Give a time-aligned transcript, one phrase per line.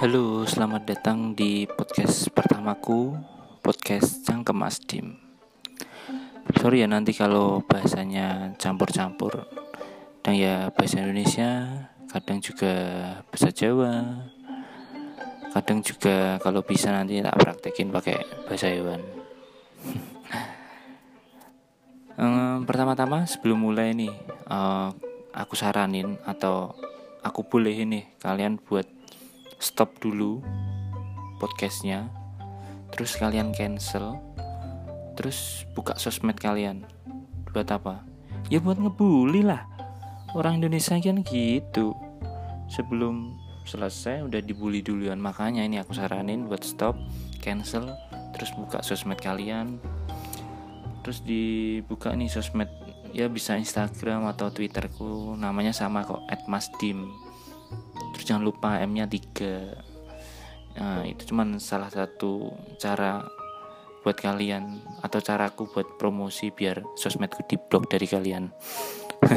[0.00, 3.20] Halo, selamat datang di podcast pertamaku,
[3.60, 5.12] podcast Cangkem Asdim.
[6.56, 9.44] Sorry ya nanti kalau bahasanya campur-campur.
[10.24, 11.68] Dan ya bahasa Indonesia,
[12.08, 12.72] kadang juga
[13.28, 14.24] bahasa Jawa.
[15.52, 19.04] Kadang juga kalau bisa nanti tak praktekin pakai bahasa hewan.
[22.64, 24.16] pertama-tama sebelum mulai nih,
[24.48, 24.96] uh,
[25.36, 26.72] aku saranin atau
[27.20, 28.99] aku boleh ini kalian buat
[29.60, 30.40] stop dulu
[31.36, 32.08] podcastnya
[32.96, 34.16] terus kalian cancel
[35.20, 36.88] terus buka sosmed kalian.
[37.52, 38.00] Buat apa?
[38.48, 39.68] Ya buat ngebully lah.
[40.32, 41.92] Orang Indonesia kan gitu.
[42.72, 43.36] Sebelum
[43.68, 45.20] selesai udah dibully duluan.
[45.20, 46.96] Makanya ini aku saranin buat stop
[47.44, 47.92] cancel
[48.32, 49.76] terus buka sosmed kalian.
[51.04, 52.72] Terus dibuka nih sosmed
[53.12, 55.36] ya bisa Instagram atau Twitterku.
[55.36, 57.12] Namanya sama kok @masdim
[58.20, 63.24] terus jangan lupa M nya 3 nah, itu cuman salah satu cara
[64.04, 68.52] buat kalian atau caraku buat promosi biar sosmedku di blok dari kalian.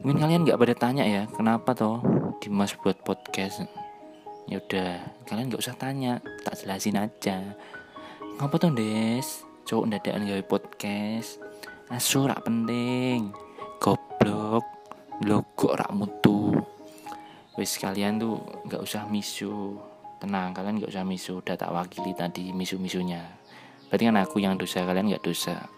[0.00, 2.00] Mungkin kalian nggak pada tanya ya kenapa toh
[2.40, 3.68] Dimas buat podcast?
[4.48, 7.60] Ya udah kalian nggak usah tanya tak jelasin aja.
[8.40, 9.44] Ngapa tuh des?
[9.68, 11.44] Cowok dadakan gawe podcast.
[11.92, 13.36] Asu rak penting.
[13.76, 14.64] Goblok.
[15.28, 15.92] Logo rak
[17.60, 19.76] wis kalian tuh nggak usah misu.
[20.16, 21.44] Tenang kalian nggak usah misu.
[21.44, 23.20] Udah tak wakili tadi misu-misunya.
[23.92, 25.68] Berarti kan aku yang dosa kalian nggak dosa.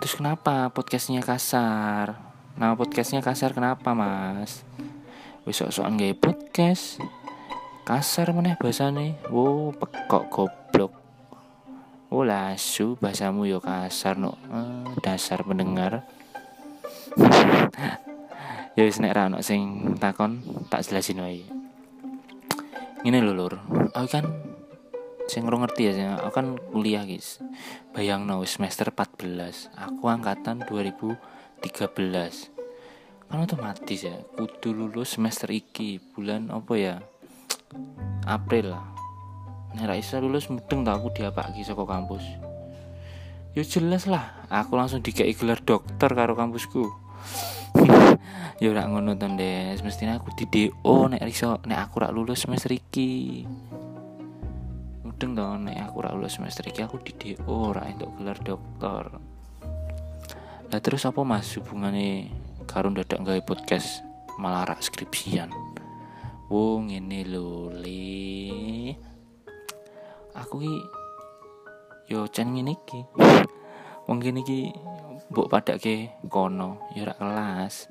[0.00, 2.16] Terus kenapa podcastnya kasar?
[2.56, 4.64] Nama podcastnya kasar kenapa mas?
[5.44, 6.96] Wis sok-sokan gaya podcast.
[7.84, 9.20] Kasar mana bahasane.
[9.28, 10.92] Wow pekok goblok.
[12.08, 16.04] Oh lasu bahasamu yo kasar no eh, dasar pendengar
[18.78, 20.40] ya wis nek ra sing takon
[20.72, 21.44] tak jelasin wae.
[23.02, 23.54] Ngene lho lur.
[23.92, 24.26] Aku kan
[25.30, 27.38] sing ora ngerti ya aku kan kuliah guys
[27.94, 31.16] bayang no semester 14 aku angkatan 2013
[33.32, 36.94] kan otomatis ya kudu lulus semester iki bulan apa ya?
[38.28, 38.76] April.
[38.76, 38.92] Lah
[39.72, 42.20] Nek ra iso lulus mudeng tak aku diapaki saka kampus.
[43.56, 46.92] Ya jelas lah, aku langsung dikei gelar dokter karo kampusku
[48.62, 49.80] ya ora ngono to Des.
[49.80, 53.44] Mestinya aku di DO nek iso nek aku rak lulus semester iki.
[55.04, 59.32] Mudeng to nek aku rak lulus semester iki aku di DO ora entuk gelar dokter
[60.72, 62.32] lah terus apa mas hubungane
[62.64, 64.00] karo dadak gawe podcast
[64.40, 65.52] malah rak skripsian?
[66.48, 68.96] Wo ngene lho le.
[70.32, 70.74] Aku ki
[72.08, 73.04] yo cen ngene iki
[74.06, 74.74] wong kene iki
[75.30, 77.88] mbok padake kono ya rak kelas.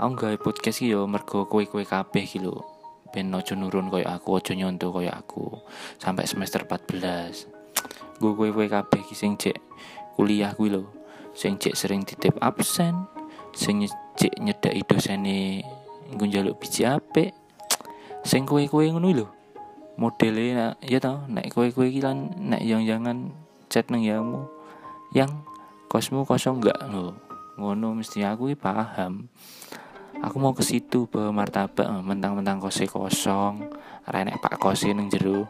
[0.00, 2.64] Aku gawe podcast iki yo mergo kowe-kowe kabeh iki lho.
[3.12, 5.52] Ben ojo nurun koyo aku ojo nyonto koyo aku
[6.00, 7.44] sampai semester 14
[8.16, 9.60] gue kowe-kowe kabeh iki sing cek
[10.16, 10.88] kuliah kuwi lho
[11.36, 13.04] sing cek sering titip absen
[13.52, 13.84] sing
[14.16, 15.60] cek nyedaki dosene
[16.12, 17.36] nggo njaluk biji apik.
[18.24, 19.26] Sing kowe-kowe ngono lho
[20.00, 23.28] modele ya tau nek kowe-kowe iki lan nek yang jangan
[23.68, 24.48] chat nang yamu
[25.12, 25.44] yang
[25.92, 27.12] kosmu kosong enggak lo
[27.60, 29.28] ngono mesti aku paham.
[30.22, 33.68] Aku mau ke situ bawa martabak eh, mentang-mentang kose kosong.
[34.08, 35.46] Renek pak kose neng jeru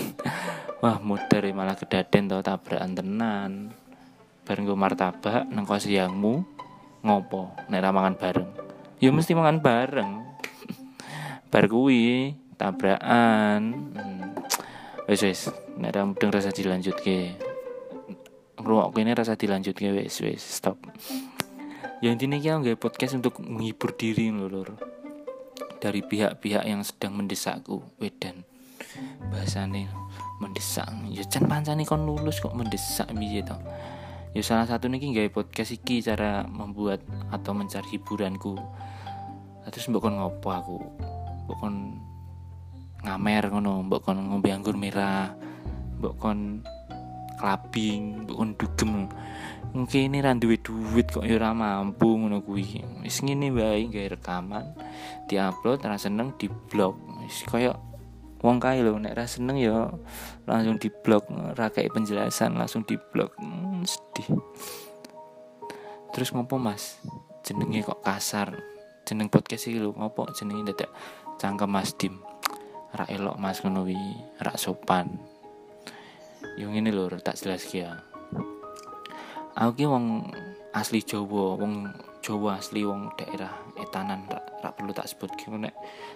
[0.82, 3.50] wah muter malah kedaden tau tabrakan tenan.
[4.46, 6.44] Bareng gue martabak neng kose yangmu
[7.02, 7.56] ngopo?
[7.70, 8.50] Nek ramangan bareng.
[9.02, 10.10] Ya mesti mangan bareng.
[11.50, 13.62] Bar kuwi tabrakan.
[13.96, 14.20] Hmm.
[15.10, 16.94] wes wes nek mudeng rasa dilanjut
[18.62, 20.78] ke ngrungok ini rasa dilanjut ke wes wes stop
[22.02, 24.74] yang intinya kita nggak podcast untuk menghibur diri lor
[25.78, 28.42] dari pihak-pihak yang sedang mendesakku wedan.
[29.30, 29.86] Bahasane
[30.42, 30.90] mendesak.
[31.14, 33.54] Ya can pancane kon lulus kok mendesak piye to?
[34.34, 38.58] Ya salah satu nih nggak podcast iki cara membuat atau mencari hiburanku.
[39.70, 40.78] Terus mbok kon ngopo aku?
[41.46, 41.74] Mbok kon
[43.06, 45.30] ngamer ngono mbok kon ngombe anggur merah
[46.02, 46.66] mbok kon
[47.42, 48.92] clubbing mbok kon dugem.
[49.74, 52.86] Mungkin ini ra duwe duit kok ya mampu ngono kuwi.
[53.02, 54.78] Wis ngene wae gawe rekaman
[55.26, 56.94] diupload ra seneng di blog
[57.26, 57.74] wis kaya
[58.38, 59.90] wong kae lho nek ra seneng ya
[60.46, 61.26] langsung di blog
[61.58, 64.38] ra penjelasan langsung di blog hmm, sedih.
[66.14, 67.02] Terus ngopo mas?
[67.42, 68.54] Jenenge kok kasar.
[69.02, 70.94] Jeneng podcast iki lho ngopo jenenge dadak
[71.42, 72.22] cangkem mas dim?
[72.92, 73.98] Ra elok mas ngono wi
[74.38, 75.31] ra sopan
[76.58, 78.02] yo ngene lho tak jelas ya.
[79.52, 80.32] Aku ki wong
[80.72, 81.88] asli Jawa wong
[82.22, 85.52] Jawa asli wong daerah etanan rak perlu tak sebut ki.
[85.52, 85.74] Nek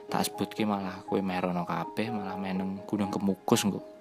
[0.09, 3.97] tak sebut ki malah kowe merono kabeh malah meneng gunung kemukus engko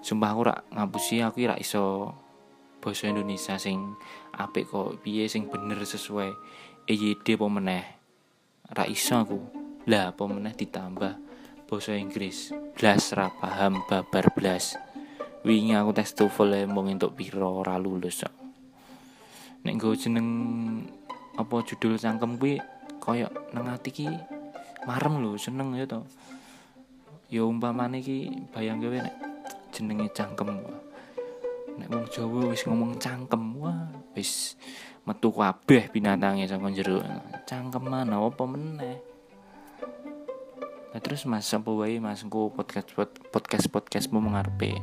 [0.00, 2.16] sumpah aku rak ngapusi aku rak iso
[2.80, 3.94] basa Indonesia sing
[4.32, 5.04] apik kok.
[5.04, 6.32] Piye sing bener sesuai
[6.88, 7.84] EYD apa meneh?
[8.72, 9.38] Rak iso aku.
[9.88, 11.12] Lah apa meneh ditambah
[11.68, 12.50] basa Inggris?
[12.74, 14.76] Blas ra paham babar blas
[15.46, 18.34] wingi aku tes TOEFL mung entuk piro ora lulus kok
[19.60, 20.28] nek nggo jeneng
[21.36, 22.56] apa judul cangkem kuwi
[23.00, 24.06] kaya nang ati ki
[24.84, 26.04] marem lho seneng ya to.
[27.30, 29.16] Ya umpamane ki bayang gawe nek
[29.72, 30.60] jenenge cangkem.
[31.80, 34.60] Nek wong Jawa wis ngomong cangkem wah wis
[35.08, 37.00] metu kabeh binatange saka jero.
[37.48, 38.98] Cangkeman apa meneh?
[40.90, 42.90] Nah, terus mas apa wae mas engko podcast
[43.30, 44.82] podcast podcastmu mengarepe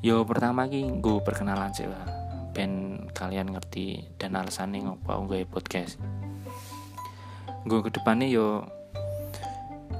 [0.00, 2.08] yo pertama ki gue perkenalan sih lah
[2.56, 6.00] ben kalian ngerti dan alasannya ngopo gue podcast.
[7.68, 8.64] Gue ke depannya yo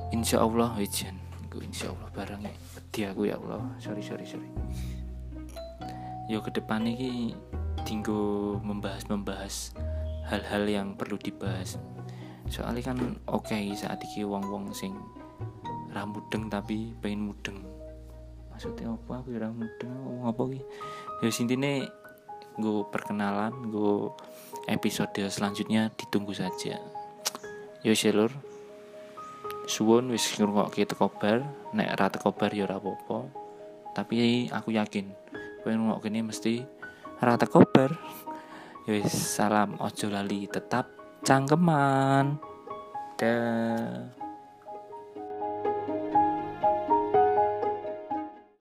[0.08, 1.20] insya Allah wijen
[1.52, 2.42] gue insya Allah barang
[2.90, 3.60] dia aku ya Allah.
[3.76, 4.48] Sorry sorry sorry.
[6.32, 7.36] Yo ke depannya ki
[7.84, 9.76] tinggu membahas membahas
[10.32, 11.76] hal-hal yang perlu dibahas.
[12.48, 12.98] Soalnya kan
[13.28, 14.96] oke okay, saat ini wong wong sing
[15.92, 17.69] rambut tapi pengen mudeng
[18.60, 19.24] maksudnya apa?
[19.24, 20.60] Aku ora mudeng apa ki?
[21.24, 21.88] Ya sintine
[22.60, 24.12] gue perkenalan gue
[24.68, 26.76] episode selanjutnya ditunggu saja.
[27.80, 28.28] Yo selur
[29.64, 31.40] suwon wis ngrungokke teko bar.
[31.72, 33.32] Nek ra teko bar ya apa-apa.
[33.96, 35.08] Tapi aku yakin
[35.64, 35.72] kowe
[36.04, 36.60] ini mesti
[37.16, 37.96] ra teko bar.
[38.84, 40.84] Wis salam ojo lali tetap
[41.24, 42.36] cangkeman.
[43.16, 44.20] Dah